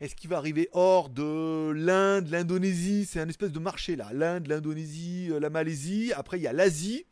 Est-ce 0.00 0.14
qu'il 0.14 0.30
va 0.30 0.38
arriver 0.38 0.68
hors 0.72 1.10
de 1.10 1.72
l'Inde, 1.72 2.28
l'Indonésie? 2.28 3.04
C'est 3.06 3.20
un 3.20 3.28
espèce 3.28 3.52
de 3.52 3.58
marché 3.58 3.96
là. 3.96 4.10
L'Inde, 4.12 4.46
l'Indonésie, 4.46 5.28
euh, 5.30 5.40
la 5.40 5.50
Malaisie. 5.50 6.12
Après, 6.14 6.38
il 6.38 6.42
y 6.42 6.46
a 6.46 6.52
l'Asie. 6.52 7.04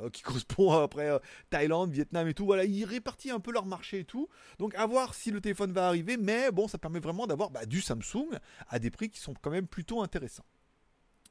Euh, 0.00 0.10
qui 0.10 0.22
correspond 0.22 0.72
après 0.72 1.10
Thaïlande, 1.50 1.90
Vietnam 1.90 2.28
et 2.28 2.34
tout. 2.34 2.44
Voilà, 2.44 2.64
ils 2.64 2.84
répartissent 2.84 3.32
un 3.32 3.40
peu 3.40 3.52
leur 3.52 3.66
marché 3.66 4.00
et 4.00 4.04
tout. 4.04 4.28
Donc 4.58 4.74
à 4.74 4.86
voir 4.86 5.14
si 5.14 5.30
le 5.30 5.40
téléphone 5.40 5.72
va 5.72 5.86
arriver, 5.86 6.16
mais 6.16 6.50
bon, 6.50 6.68
ça 6.68 6.78
permet 6.78 7.00
vraiment 7.00 7.26
d'avoir 7.26 7.50
bah, 7.50 7.66
du 7.66 7.80
Samsung 7.80 8.28
à 8.68 8.78
des 8.78 8.90
prix 8.90 9.08
qui 9.08 9.18
sont 9.18 9.34
quand 9.40 9.50
même 9.50 9.66
plutôt 9.66 10.02
intéressants. 10.02 10.44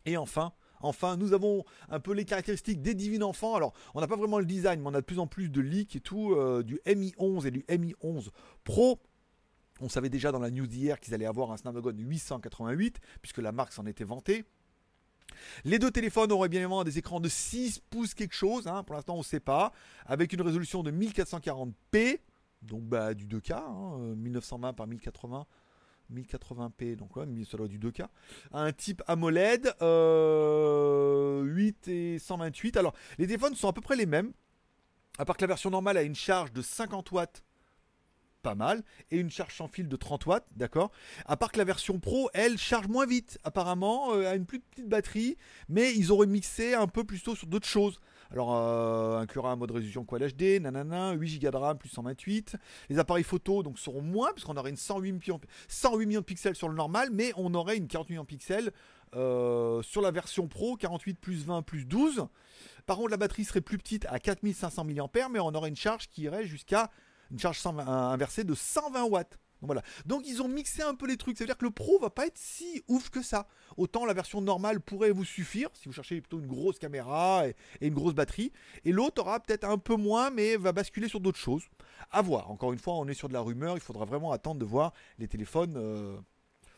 Et 0.05 0.17
enfin, 0.17 0.53
Enfin, 0.81 1.17
nous 1.17 1.33
avons 1.33 1.63
un 1.89 1.99
peu 1.99 2.13
les 2.13 2.25
caractéristiques 2.25 2.81
des 2.81 2.93
divines 2.93 3.23
enfants. 3.23 3.55
Alors, 3.55 3.73
on 3.93 4.01
n'a 4.01 4.07
pas 4.07 4.15
vraiment 4.15 4.39
le 4.39 4.45
design, 4.45 4.81
mais 4.81 4.87
on 4.87 4.93
a 4.93 5.01
de 5.01 5.05
plus 5.05 5.19
en 5.19 5.27
plus 5.27 5.49
de 5.49 5.61
leaks 5.61 5.95
et 5.95 5.99
tout, 5.99 6.33
euh, 6.33 6.63
du 6.63 6.79
Mi 6.85 7.13
11 7.17 7.45
et 7.45 7.51
du 7.51 7.65
Mi 7.77 7.93
11 8.01 8.31
Pro. 8.63 8.99
On 9.81 9.89
savait 9.89 10.09
déjà 10.09 10.31
dans 10.31 10.39
la 10.39 10.51
news 10.51 10.67
d'hier 10.67 10.99
qu'ils 10.99 11.13
allaient 11.13 11.25
avoir 11.25 11.51
un 11.51 11.57
Snapdragon 11.57 11.93
888, 11.97 12.99
puisque 13.21 13.39
la 13.39 13.51
marque 13.51 13.73
s'en 13.73 13.85
était 13.85 14.05
vantée. 14.05 14.45
Les 15.65 15.79
deux 15.79 15.91
téléphones 15.91 16.31
auraient 16.31 16.49
bien 16.49 16.61
évidemment 16.61 16.83
des 16.83 16.97
écrans 16.97 17.19
de 17.19 17.27
6 17.27 17.81
pouces 17.89 18.13
quelque 18.13 18.35
chose, 18.35 18.67
hein. 18.67 18.83
pour 18.83 18.95
l'instant 18.95 19.15
on 19.15 19.19
ne 19.19 19.23
sait 19.23 19.39
pas, 19.39 19.73
avec 20.05 20.31
une 20.31 20.41
résolution 20.41 20.83
de 20.83 20.91
1440p, 20.91 22.19
donc 22.61 22.83
bah, 22.83 23.13
du 23.13 23.25
2K, 23.25 24.15
1920 24.15 24.67
hein, 24.67 24.73
par 24.73 24.87
1080 24.87 25.45
1080p, 26.13 26.95
donc 26.95 27.15
ouais, 27.15 27.25
ça 27.49 27.57
doit 27.57 27.67
du 27.67 27.79
2K. 27.79 28.05
Un 28.51 28.71
type 28.71 29.01
AMOLED, 29.07 29.65
8 29.65 29.73
euh, 29.81 31.43
et 31.87 32.19
128. 32.19 32.77
Alors, 32.77 32.93
les 33.17 33.27
téléphones 33.27 33.55
sont 33.55 33.67
à 33.67 33.73
peu 33.73 33.81
près 33.81 33.95
les 33.95 34.05
mêmes, 34.05 34.31
à 35.17 35.25
part 35.25 35.37
que 35.37 35.41
la 35.41 35.47
version 35.47 35.69
normale 35.69 35.97
a 35.97 36.03
une 36.03 36.15
charge 36.15 36.51
de 36.53 36.61
50 36.61 37.11
watts 37.11 37.43
pas 38.45 38.53
mal, 38.53 38.83
et 39.09 39.17
une 39.17 39.31
charge 39.31 39.55
sans 39.55 39.67
fil 39.67 39.87
de 39.89 39.95
30 39.95 40.27
watts, 40.27 40.45
d'accord 40.55 40.91
À 41.25 41.35
part 41.35 41.51
que 41.51 41.57
la 41.57 41.63
version 41.63 41.99
Pro, 41.99 42.29
elle 42.35 42.59
charge 42.59 42.87
moins 42.87 43.07
vite, 43.07 43.39
apparemment, 43.43 44.13
euh, 44.13 44.29
a 44.29 44.35
une 44.35 44.45
plus 44.45 44.59
petite 44.59 44.87
batterie, 44.87 45.35
mais 45.67 45.91
ils 45.95 46.11
auraient 46.11 46.27
mixé 46.27 46.75
un 46.75 46.85
peu 46.85 47.03
plus 47.03 47.23
tôt 47.23 47.35
sur 47.35 47.47
d'autres 47.47 47.67
choses. 47.67 47.99
Alors, 48.31 48.55
euh, 48.55 49.19
inclura 49.19 49.51
un 49.51 49.55
mode 49.55 49.71
résolution 49.71 50.03
Quad 50.03 50.23
HD, 50.23 50.59
nanana, 50.61 51.13
8 51.13 51.39
Go 51.39 51.51
de 51.51 51.57
RAM 51.57 51.77
plus 51.77 51.89
128. 51.89 52.55
Les 52.89 52.99
appareils 52.99 53.23
photo 53.23 53.63
donc 53.63 53.79
seront 53.79 54.01
moins, 54.01 54.31
puisqu'on 54.33 54.57
aurait 54.57 54.71
une 54.71 54.77
108 54.77 55.11
millions, 55.11 55.39
108 55.67 56.05
millions 56.05 56.19
de 56.21 56.25
pixels 56.25 56.55
sur 56.55 56.69
le 56.69 56.75
normal, 56.75 57.09
mais 57.11 57.31
on 57.37 57.53
aurait 57.53 57.77
une 57.77 57.87
48 57.87 58.11
millions 58.13 58.23
de 58.23 58.27
pixels 58.27 58.71
euh, 59.15 59.81
sur 59.81 60.01
la 60.01 60.11
version 60.11 60.47
Pro, 60.47 60.75
48 60.75 61.19
plus 61.19 61.45
20 61.45 61.61
plus 61.61 61.85
12. 61.85 62.27
Par 62.85 62.97
contre, 62.97 63.11
la 63.11 63.17
batterie 63.17 63.45
serait 63.45 63.61
plus 63.61 63.77
petite 63.77 64.05
à 64.09 64.19
4500 64.19 64.85
mAh, 64.85 65.29
mais 65.29 65.39
on 65.39 65.53
aurait 65.53 65.69
une 65.69 65.75
charge 65.75 66.07
qui 66.09 66.23
irait 66.23 66.45
jusqu'à 66.45 66.91
une 67.31 67.39
charge 67.39 67.59
inversée 67.65 68.43
de 68.43 68.53
120 68.53 69.03
watts. 69.05 69.39
Donc 70.05 70.23
ils 70.25 70.41
ont 70.41 70.47
mixé 70.47 70.81
un 70.81 70.95
peu 70.95 71.07
les 71.07 71.17
trucs. 71.17 71.37
Ça 71.37 71.43
veut 71.43 71.47
dire 71.47 71.57
que 71.57 71.65
le 71.65 71.71
Pro 71.71 71.99
va 71.99 72.09
pas 72.09 72.27
être 72.27 72.37
si 72.37 72.83
ouf 72.87 73.09
que 73.09 73.21
ça. 73.21 73.47
Autant 73.77 74.05
la 74.05 74.13
version 74.13 74.41
normale 74.41 74.81
pourrait 74.81 75.11
vous 75.11 75.25
suffire 75.25 75.69
si 75.73 75.87
vous 75.87 75.93
cherchez 75.93 76.21
plutôt 76.21 76.39
une 76.39 76.47
grosse 76.47 76.79
caméra 76.79 77.47
et, 77.47 77.55
une 77.81 77.93
grosse 77.93 78.13
batterie. 78.13 78.51
Et 78.83 78.91
l'autre 78.91 79.21
aura 79.21 79.39
peut-être 79.39 79.65
un 79.65 79.77
peu 79.77 79.95
moins, 79.95 80.29
mais 80.29 80.57
va 80.57 80.71
basculer 80.71 81.07
sur 81.07 81.19
d'autres 81.19 81.39
choses. 81.39 81.63
À 82.11 82.21
voir. 82.21 82.51
Encore 82.51 82.73
une 82.73 82.79
fois, 82.79 82.95
on 82.95 83.07
est 83.07 83.13
sur 83.13 83.27
de 83.27 83.33
la 83.33 83.41
rumeur. 83.41 83.75
Il 83.77 83.81
faudra 83.81 84.05
vraiment 84.05 84.31
attendre 84.31 84.59
de 84.59 84.65
voir 84.65 84.93
les 85.17 85.27
téléphones 85.27 85.75
euh, 85.77 86.17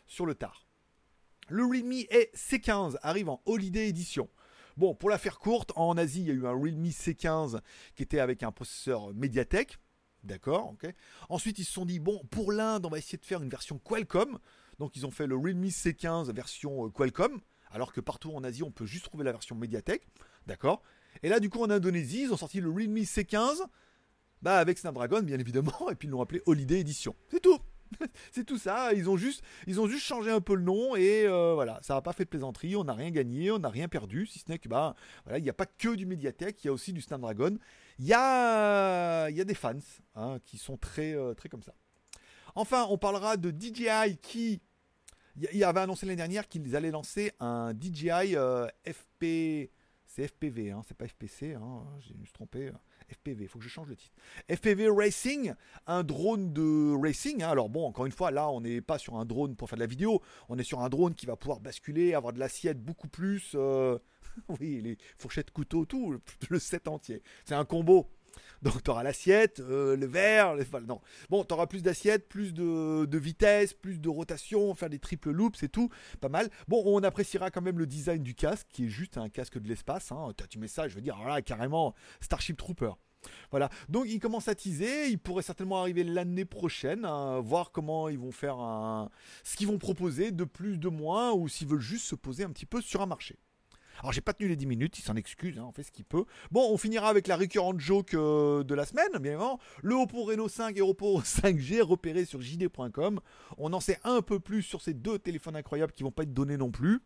sur 0.05 0.25
le 0.25 0.35
tard. 0.35 0.67
Le 1.49 1.63
Realme 1.65 2.03
C15 2.35 2.97
arrive 3.01 3.29
en 3.29 3.41
Holiday 3.45 3.87
Edition. 3.87 4.29
Bon, 4.75 4.93
pour 4.93 5.09
la 5.09 5.17
faire 5.17 5.39
courte, 5.39 5.71
en 5.75 5.97
Asie, 5.97 6.21
il 6.21 6.27
y 6.27 6.31
a 6.31 6.33
eu 6.33 6.45
un 6.45 6.51
Realme 6.51 6.85
C15 6.85 7.61
qui 7.95 8.03
était 8.03 8.19
avec 8.19 8.43
un 8.43 8.51
processeur 8.51 9.13
Mediatek. 9.13 9.79
D'accord, 10.23 10.71
ok. 10.71 10.93
Ensuite, 11.29 11.59
ils 11.59 11.65
se 11.65 11.71
sont 11.71 11.85
dit, 11.85 11.99
bon, 11.99 12.21
pour 12.29 12.51
l'Inde, 12.51 12.85
on 12.85 12.89
va 12.89 12.97
essayer 12.97 13.17
de 13.17 13.25
faire 13.25 13.41
une 13.41 13.49
version 13.49 13.79
Qualcomm. 13.79 14.39
Donc, 14.79 14.95
ils 14.95 15.05
ont 15.05 15.11
fait 15.11 15.27
le 15.27 15.35
Realme 15.35 15.65
C15 15.65 16.31
version 16.33 16.85
euh, 16.85 16.89
Qualcomm. 16.89 17.39
Alors 17.71 17.93
que 17.93 18.01
partout 18.01 18.31
en 18.33 18.43
Asie, 18.43 18.63
on 18.63 18.71
peut 18.71 18.85
juste 18.85 19.05
trouver 19.05 19.23
la 19.23 19.31
version 19.31 19.55
Mediatek. 19.55 20.07
D'accord 20.45 20.81
Et 21.23 21.29
là, 21.29 21.39
du 21.39 21.49
coup, 21.49 21.61
en 21.61 21.69
Indonésie, 21.69 22.23
ils 22.23 22.33
ont 22.33 22.37
sorti 22.37 22.61
le 22.61 22.69
Realme 22.69 22.97
C15. 22.97 23.61
Bah, 24.41 24.59
avec 24.59 24.77
Snapdragon, 24.77 25.21
bien 25.21 25.39
évidemment. 25.39 25.89
Et 25.91 25.95
puis, 25.95 26.07
ils 26.07 26.11
l'ont 26.11 26.21
appelé 26.21 26.41
Holiday 26.45 26.79
Edition. 26.79 27.15
C'est 27.29 27.41
tout 27.41 27.59
c'est 28.31 28.43
tout 28.43 28.57
ça. 28.57 28.93
Ils 28.93 29.09
ont 29.09 29.17
juste, 29.17 29.43
ils 29.65 29.79
ont 29.79 29.87
juste 29.87 30.05
changé 30.05 30.31
un 30.31 30.41
peu 30.41 30.55
le 30.55 30.63
nom 30.63 30.95
et 30.95 31.25
euh, 31.25 31.53
voilà, 31.53 31.79
ça 31.81 31.95
n'a 31.95 32.01
pas 32.01 32.13
fait 32.13 32.23
de 32.25 32.29
plaisanterie. 32.29 32.75
On 32.75 32.83
n'a 32.83 32.93
rien 32.93 33.11
gagné, 33.11 33.51
on 33.51 33.59
n'a 33.59 33.69
rien 33.69 33.87
perdu, 33.87 34.25
si 34.25 34.39
ce 34.39 34.45
n'est 34.49 34.59
que 34.59 34.69
bah 34.69 34.95
voilà, 35.23 35.39
il 35.39 35.43
n'y 35.43 35.49
a 35.49 35.53
pas 35.53 35.65
que 35.65 35.95
du 35.95 36.05
Mediatek, 36.05 36.63
il 36.63 36.67
y 36.67 36.69
a 36.69 36.73
aussi 36.73 36.93
du 36.93 37.01
Snapdragon. 37.01 37.57
Il 37.99 38.05
y 38.05 38.13
a, 38.13 39.29
y 39.29 39.41
a 39.41 39.43
des 39.43 39.55
fans 39.55 39.73
hein, 40.15 40.37
qui 40.45 40.57
sont 40.57 40.77
très, 40.77 41.13
euh, 41.13 41.33
très 41.33 41.49
comme 41.49 41.63
ça. 41.63 41.73
Enfin, 42.55 42.85
on 42.89 42.97
parlera 42.97 43.37
de 43.37 43.51
DJI 43.51 44.17
qui 44.21 44.61
il 45.51 45.63
avait 45.63 45.81
annoncé 45.81 46.05
l'année 46.05 46.15
dernière 46.15 46.47
qu'ils 46.47 46.75
allaient 46.75 46.91
lancer 46.91 47.31
un 47.39 47.73
DJI 47.79 48.35
euh, 48.35 48.67
FP, 48.87 49.69
c'est 50.07 50.27
FPV, 50.27 50.71
hein, 50.71 50.81
c'est 50.87 50.97
pas 50.97 51.07
FPC, 51.07 51.53
hein, 51.53 51.83
j'ai 51.99 52.15
me 52.15 52.25
trompé. 52.33 52.71
FPV, 53.11 53.47
faut 53.47 53.59
que 53.59 53.65
je 53.65 53.69
change 53.69 53.87
le 53.87 53.95
titre. 53.95 54.13
FPV 54.49 54.89
Racing, 54.89 55.53
un 55.85 56.03
drone 56.03 56.53
de 56.53 56.95
racing. 57.01 57.41
Hein. 57.41 57.49
Alors 57.49 57.69
bon, 57.69 57.85
encore 57.85 58.05
une 58.05 58.11
fois, 58.11 58.31
là, 58.31 58.49
on 58.49 58.61
n'est 58.61 58.81
pas 58.81 58.97
sur 58.97 59.15
un 59.15 59.25
drone 59.25 59.55
pour 59.55 59.69
faire 59.69 59.77
de 59.77 59.83
la 59.83 59.87
vidéo, 59.87 60.21
on 60.49 60.57
est 60.57 60.63
sur 60.63 60.81
un 60.81 60.89
drone 60.89 61.15
qui 61.15 61.25
va 61.25 61.35
pouvoir 61.35 61.59
basculer, 61.59 62.13
avoir 62.13 62.33
de 62.33 62.39
l'assiette 62.39 62.83
beaucoup 62.83 63.07
plus. 63.07 63.53
Euh, 63.55 63.97
oui, 64.59 64.81
les 64.81 64.97
fourchettes, 65.17 65.51
couteaux, 65.51 65.85
tout, 65.85 66.19
le 66.49 66.59
set 66.59 66.87
entier. 66.87 67.21
C'est 67.45 67.55
un 67.55 67.65
combo. 67.65 68.09
Donc 68.61 68.83
tu 68.83 68.89
auras 68.89 69.03
l'assiette, 69.03 69.59
euh, 69.59 69.95
le 69.95 70.05
verre, 70.05 70.55
non. 70.87 71.01
Bon, 71.29 71.43
tu 71.43 71.55
plus 71.67 71.83
d'assiette, 71.83 72.27
plus 72.27 72.53
de, 72.53 73.17
vitesse, 73.17 73.73
plus 73.73 73.99
de 73.99 74.09
rotation, 74.09 74.73
faire 74.75 74.89
des 74.89 74.99
triple 74.99 75.31
loops 75.31 75.63
et 75.63 75.69
tout, 75.69 75.89
pas 76.21 76.29
mal. 76.29 76.49
Bon, 76.67 76.81
on 76.85 77.03
appréciera 77.03 77.51
quand 77.51 77.61
même 77.61 77.79
le 77.79 77.87
design 77.87 78.23
du 78.23 78.35
casque, 78.35 78.67
qui 78.69 78.85
est 78.85 78.89
juste 78.89 79.17
un 79.17 79.29
casque 79.29 79.59
de 79.59 79.67
l'espace. 79.67 80.11
Hein. 80.11 80.33
Tu 80.49 80.59
mets 80.59 80.67
ça, 80.67 80.87
je 80.87 80.95
veux 80.95 81.01
dire, 81.01 81.17
voilà, 81.17 81.41
carrément 81.41 81.93
Starship 82.21 82.57
Trooper. 82.57 82.91
Voilà, 83.51 83.69
donc 83.89 84.05
ils 84.07 84.19
commencent 84.19 84.47
à 84.47 84.55
teaser, 84.55 85.09
ils 85.09 85.19
pourraient 85.19 85.43
certainement 85.43 85.81
arriver 85.81 86.03
l'année 86.03 86.45
prochaine, 86.45 87.03
hein, 87.03 87.39
voir 87.39 87.71
comment 87.71 88.09
ils 88.09 88.19
vont 88.19 88.31
faire 88.31 88.57
un... 88.57 89.09
ce 89.43 89.57
qu'ils 89.57 89.67
vont 89.67 89.79
proposer 89.79 90.31
de 90.31 90.43
plus, 90.43 90.77
de 90.77 90.87
moins, 90.87 91.33
ou 91.33 91.47
s'ils 91.47 91.67
veulent 91.67 91.79
juste 91.79 92.05
se 92.05 92.15
poser 92.15 92.43
un 92.43 92.51
petit 92.51 92.65
peu 92.65 92.81
sur 92.81 93.01
un 93.01 93.05
marché. 93.05 93.37
Alors 93.99 94.11
j'ai 94.11 94.21
pas 94.21 94.33
tenu 94.33 94.49
les 94.49 94.55
10 94.55 94.65
minutes, 94.65 94.99
il 94.99 95.01
s'en 95.01 95.15
excuse, 95.15 95.57
hein, 95.57 95.65
on 95.67 95.71
fait 95.71 95.83
ce 95.83 95.91
qu'il 95.91 96.05
peut. 96.05 96.25
Bon, 96.51 96.67
on 96.71 96.77
finira 96.77 97.09
avec 97.09 97.27
la 97.27 97.35
récurrente 97.35 97.79
joke 97.79 98.13
euh, 98.13 98.63
de 98.63 98.75
la 98.75 98.85
semaine, 98.85 99.09
bien 99.13 99.31
évidemment. 99.31 99.59
Le 99.81 99.95
Oppo 99.95 100.23
Reno 100.23 100.47
5 100.47 100.77
et 100.77 100.81
Oppo 100.81 101.21
5G 101.21 101.81
repéré 101.81 102.25
sur 102.25 102.41
jd.com. 102.41 103.19
On 103.57 103.73
en 103.73 103.79
sait 103.79 103.99
un 104.03 104.21
peu 104.21 104.39
plus 104.39 104.63
sur 104.63 104.81
ces 104.81 104.93
deux 104.93 105.19
téléphones 105.19 105.55
incroyables 105.55 105.93
qui 105.93 106.03
vont 106.03 106.11
pas 106.11 106.23
être 106.23 106.33
donnés 106.33 106.57
non 106.57 106.71
plus. 106.71 107.01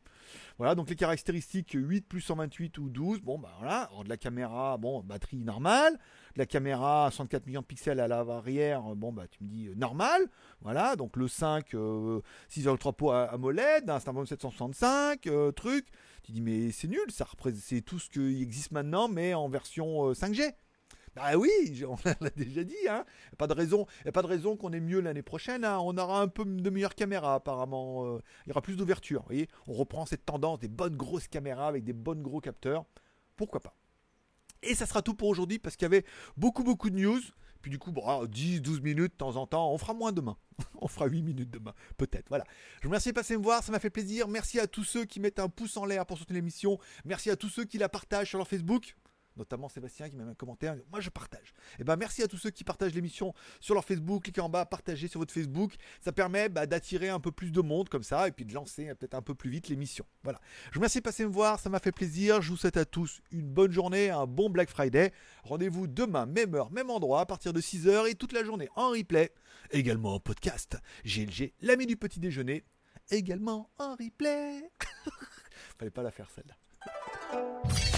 Voilà, 0.58 0.76
donc 0.76 0.90
les 0.90 0.96
caractéristiques 0.96 1.72
8 1.74 2.08
plus 2.08 2.22
128 2.22 2.78
ou 2.78 2.90
12, 2.90 3.22
bon 3.22 3.38
bah 3.38 3.54
voilà, 3.60 3.90
de 4.04 4.10
la 4.10 4.18
caméra, 4.18 4.78
bon, 4.78 5.02
batterie 5.02 5.44
normale, 5.44 5.98
la 6.36 6.46
caméra 6.46 7.10
64 7.12 7.46
millions 7.46 7.62
de 7.62 7.66
pixels 7.66 8.00
à 8.00 8.08
l'arrière, 8.08 8.82
bon 8.96 9.12
bah 9.12 9.26
tu 9.30 9.44
me 9.44 9.50
dis 9.50 9.68
euh, 9.68 9.76
normal, 9.76 10.22
voilà, 10.62 10.96
donc 10.96 11.18
le 11.18 11.28
5, 11.28 11.74
euh, 11.74 12.22
6,3 12.50 12.94
pots 12.94 13.12
AMOLED, 13.12 13.90
un 13.90 14.00
Snapdragon 14.00 14.26
765, 14.26 15.28
euh, 15.28 15.52
truc, 15.52 15.88
tu 16.24 16.32
dis 16.32 16.42
mais 16.42 16.72
c'est 16.72 16.88
nul, 16.88 17.00
ça 17.10 17.26
c'est 17.56 17.82
tout 17.82 18.00
ce 18.00 18.10
qui 18.10 18.42
existe 18.42 18.72
maintenant 18.72 19.08
mais 19.08 19.34
en 19.34 19.50
version 19.50 20.12
5G. 20.12 20.42
Euh, 20.42 20.52
bah 21.16 21.36
oui, 21.36 21.84
on 21.88 21.98
l'a 22.06 22.30
déjà 22.30 22.64
dit. 22.64 22.88
Hein. 22.90 23.06
a 23.34 23.36
pas 23.36 23.48
de 23.48 23.54
raison, 23.54 23.86
a 24.06 24.12
pas 24.12 24.22
de 24.22 24.28
raison 24.28 24.56
qu'on 24.56 24.72
ait 24.72 24.80
mieux 24.80 25.02
l'année 25.02 25.22
prochaine. 25.22 25.66
Hein. 25.66 25.80
On 25.80 25.98
aura 25.98 26.22
un 26.22 26.28
peu 26.28 26.46
de 26.46 26.70
meilleures 26.70 26.96
caméras 26.96 27.36
apparemment. 27.36 28.06
Euh, 28.06 28.20
il 28.46 28.50
y 28.50 28.52
aura 28.52 28.62
plus 28.62 28.78
d'ouverture. 28.78 29.22
Vous 29.22 29.28
voyez, 29.28 29.50
on 29.68 29.74
reprend 29.74 30.06
cette 30.06 30.26
tendance 30.26 30.60
des 30.60 30.70
bonnes 30.70 30.96
grosses 30.96 31.28
caméras 31.28 31.68
avec 31.68 31.84
des 31.84 31.94
bonnes 31.94 32.22
gros 32.22 32.40
capteurs. 32.40 32.86
Pourquoi 33.36 33.60
pas? 33.60 33.76
Et 34.64 34.76
ça 34.76 34.86
sera 34.86 35.02
tout 35.02 35.14
pour 35.14 35.30
aujourd'hui 35.30 35.60
parce 35.60 35.76
qu'il 35.76 35.86
y 35.86 35.92
avait 35.92 36.06
beaucoup 36.38 36.64
beaucoup 36.64 36.90
de 36.90 36.96
news. 36.96 37.22
Puis 37.62 37.70
du 37.70 37.78
coup, 37.78 37.92
bon, 37.92 38.26
10, 38.26 38.62
12 38.62 38.82
minutes 38.82 39.14
de 39.14 39.18
temps 39.18 39.36
en 39.36 39.46
temps. 39.46 39.72
On 39.72 39.78
fera 39.78 39.94
moins 39.94 40.12
demain. 40.12 40.36
on 40.82 40.88
fera 40.88 41.06
8 41.06 41.22
minutes 41.22 41.52
demain. 41.52 41.74
Peut-être. 41.98 42.28
Voilà. 42.30 42.44
Je 42.78 42.84
vous 42.84 42.90
remercie 42.90 43.10
de 43.10 43.14
passer 43.14 43.38
me 43.38 43.44
voir. 43.44 43.64
Ça 43.64 43.72
m'a 43.72 43.80
fait 43.80 43.90
plaisir. 43.90 44.28
Merci 44.28 44.60
à 44.60 44.68
tous 44.68 44.84
ceux 44.84 45.06
qui 45.06 45.20
mettent 45.20 45.40
un 45.40 45.50
pouce 45.50 45.78
en 45.78 45.86
l'air 45.86 46.06
pour 46.06 46.18
soutenir 46.18 46.40
l'émission. 46.40 46.80
Merci 47.06 47.30
à 47.30 47.36
tous 47.36 47.50
ceux 47.50 47.66
qui 47.66 47.78
la 47.78 47.90
partagent 47.90 48.30
sur 48.30 48.40
leur 48.40 48.48
Facebook 48.48 48.96
notamment 49.38 49.70
Sébastien 49.70 50.10
qui 50.10 50.16
m'a 50.16 50.24
mis 50.24 50.32
un 50.32 50.36
commentaire. 50.36 50.76
Moi, 50.92 51.00
je 51.00 51.10
partage. 51.10 51.54
Et 51.74 51.82
eh 51.82 51.84
ben, 51.84 51.96
merci 51.96 52.24
à 52.24 52.28
tous 52.28 52.38
ceux 52.38 52.50
qui 52.50 52.64
partagent 52.64 52.94
l'émission 52.94 53.34
sur 53.60 53.74
leur 53.74 53.86
Facebook. 53.86 54.24
Cliquez 54.24 54.42
en 54.42 54.50
bas, 54.50 54.66
partagez 54.66 55.08
sur 55.08 55.20
votre 55.20 55.34
Facebook. 55.34 55.76
Ça 56.02 56.12
permet 56.12 56.50
bah, 56.50 56.66
d'attirer 56.66 57.10
un 57.10 57.20
peu 57.20 57.32
plus 57.32 57.52
de 57.52 57.62
monde 57.62 57.90
comme 57.90 58.04
ça 58.04 58.28
et 58.28 58.32
puis 58.32 58.46
de 58.46 58.54
lancer 58.54 58.90
euh, 58.90 58.96
peut-être 58.96 59.16
un 59.16 59.22
peu 59.22 59.36
plus 59.36 59.50
vite 59.50 59.70
l'émission. 59.70 60.06
Voilà. 60.24 60.40
Je 60.66 60.76
vous 60.76 60.80
remercie 60.80 61.00
de 61.00 61.04
passer 61.04 61.26
me 61.26 61.32
voir. 61.32 61.60
Ça 61.60 61.70
m'a 61.70 61.80
fait 61.80 61.92
plaisir. 61.92 62.42
Je 62.42 62.50
vous 62.50 62.58
souhaite 62.58 62.78
à 62.78 62.86
tous 62.86 63.22
une 63.32 63.50
bonne 63.50 63.72
journée, 63.72 64.10
un 64.10 64.26
bon 64.26 64.50
Black 64.50 64.70
Friday. 64.70 65.12
Rendez-vous 65.44 65.88
demain, 65.88 66.26
même 66.26 66.56
heure, 66.56 66.72
même 66.72 66.90
endroit, 66.90 67.22
à 67.22 67.26
partir 67.26 67.54
de 67.54 67.62
6h 67.62 68.10
et 68.10 68.16
toute 68.16 68.34
la 68.34 68.44
journée 68.44 68.70
en 68.76 68.90
replay. 68.90 69.32
Également 69.72 70.16
en 70.16 70.20
podcast. 70.20 70.78
GLG, 71.06 71.54
l'ami 71.62 71.86
du 71.86 71.98
petit 71.98 72.20
déjeuner. 72.20 72.64
Également 73.10 73.70
en 73.78 73.96
replay. 73.96 74.62
Fallait 75.78 75.92
pas 75.92 76.04
la 76.04 76.12
faire 76.12 76.30
celle-là. 76.30 77.91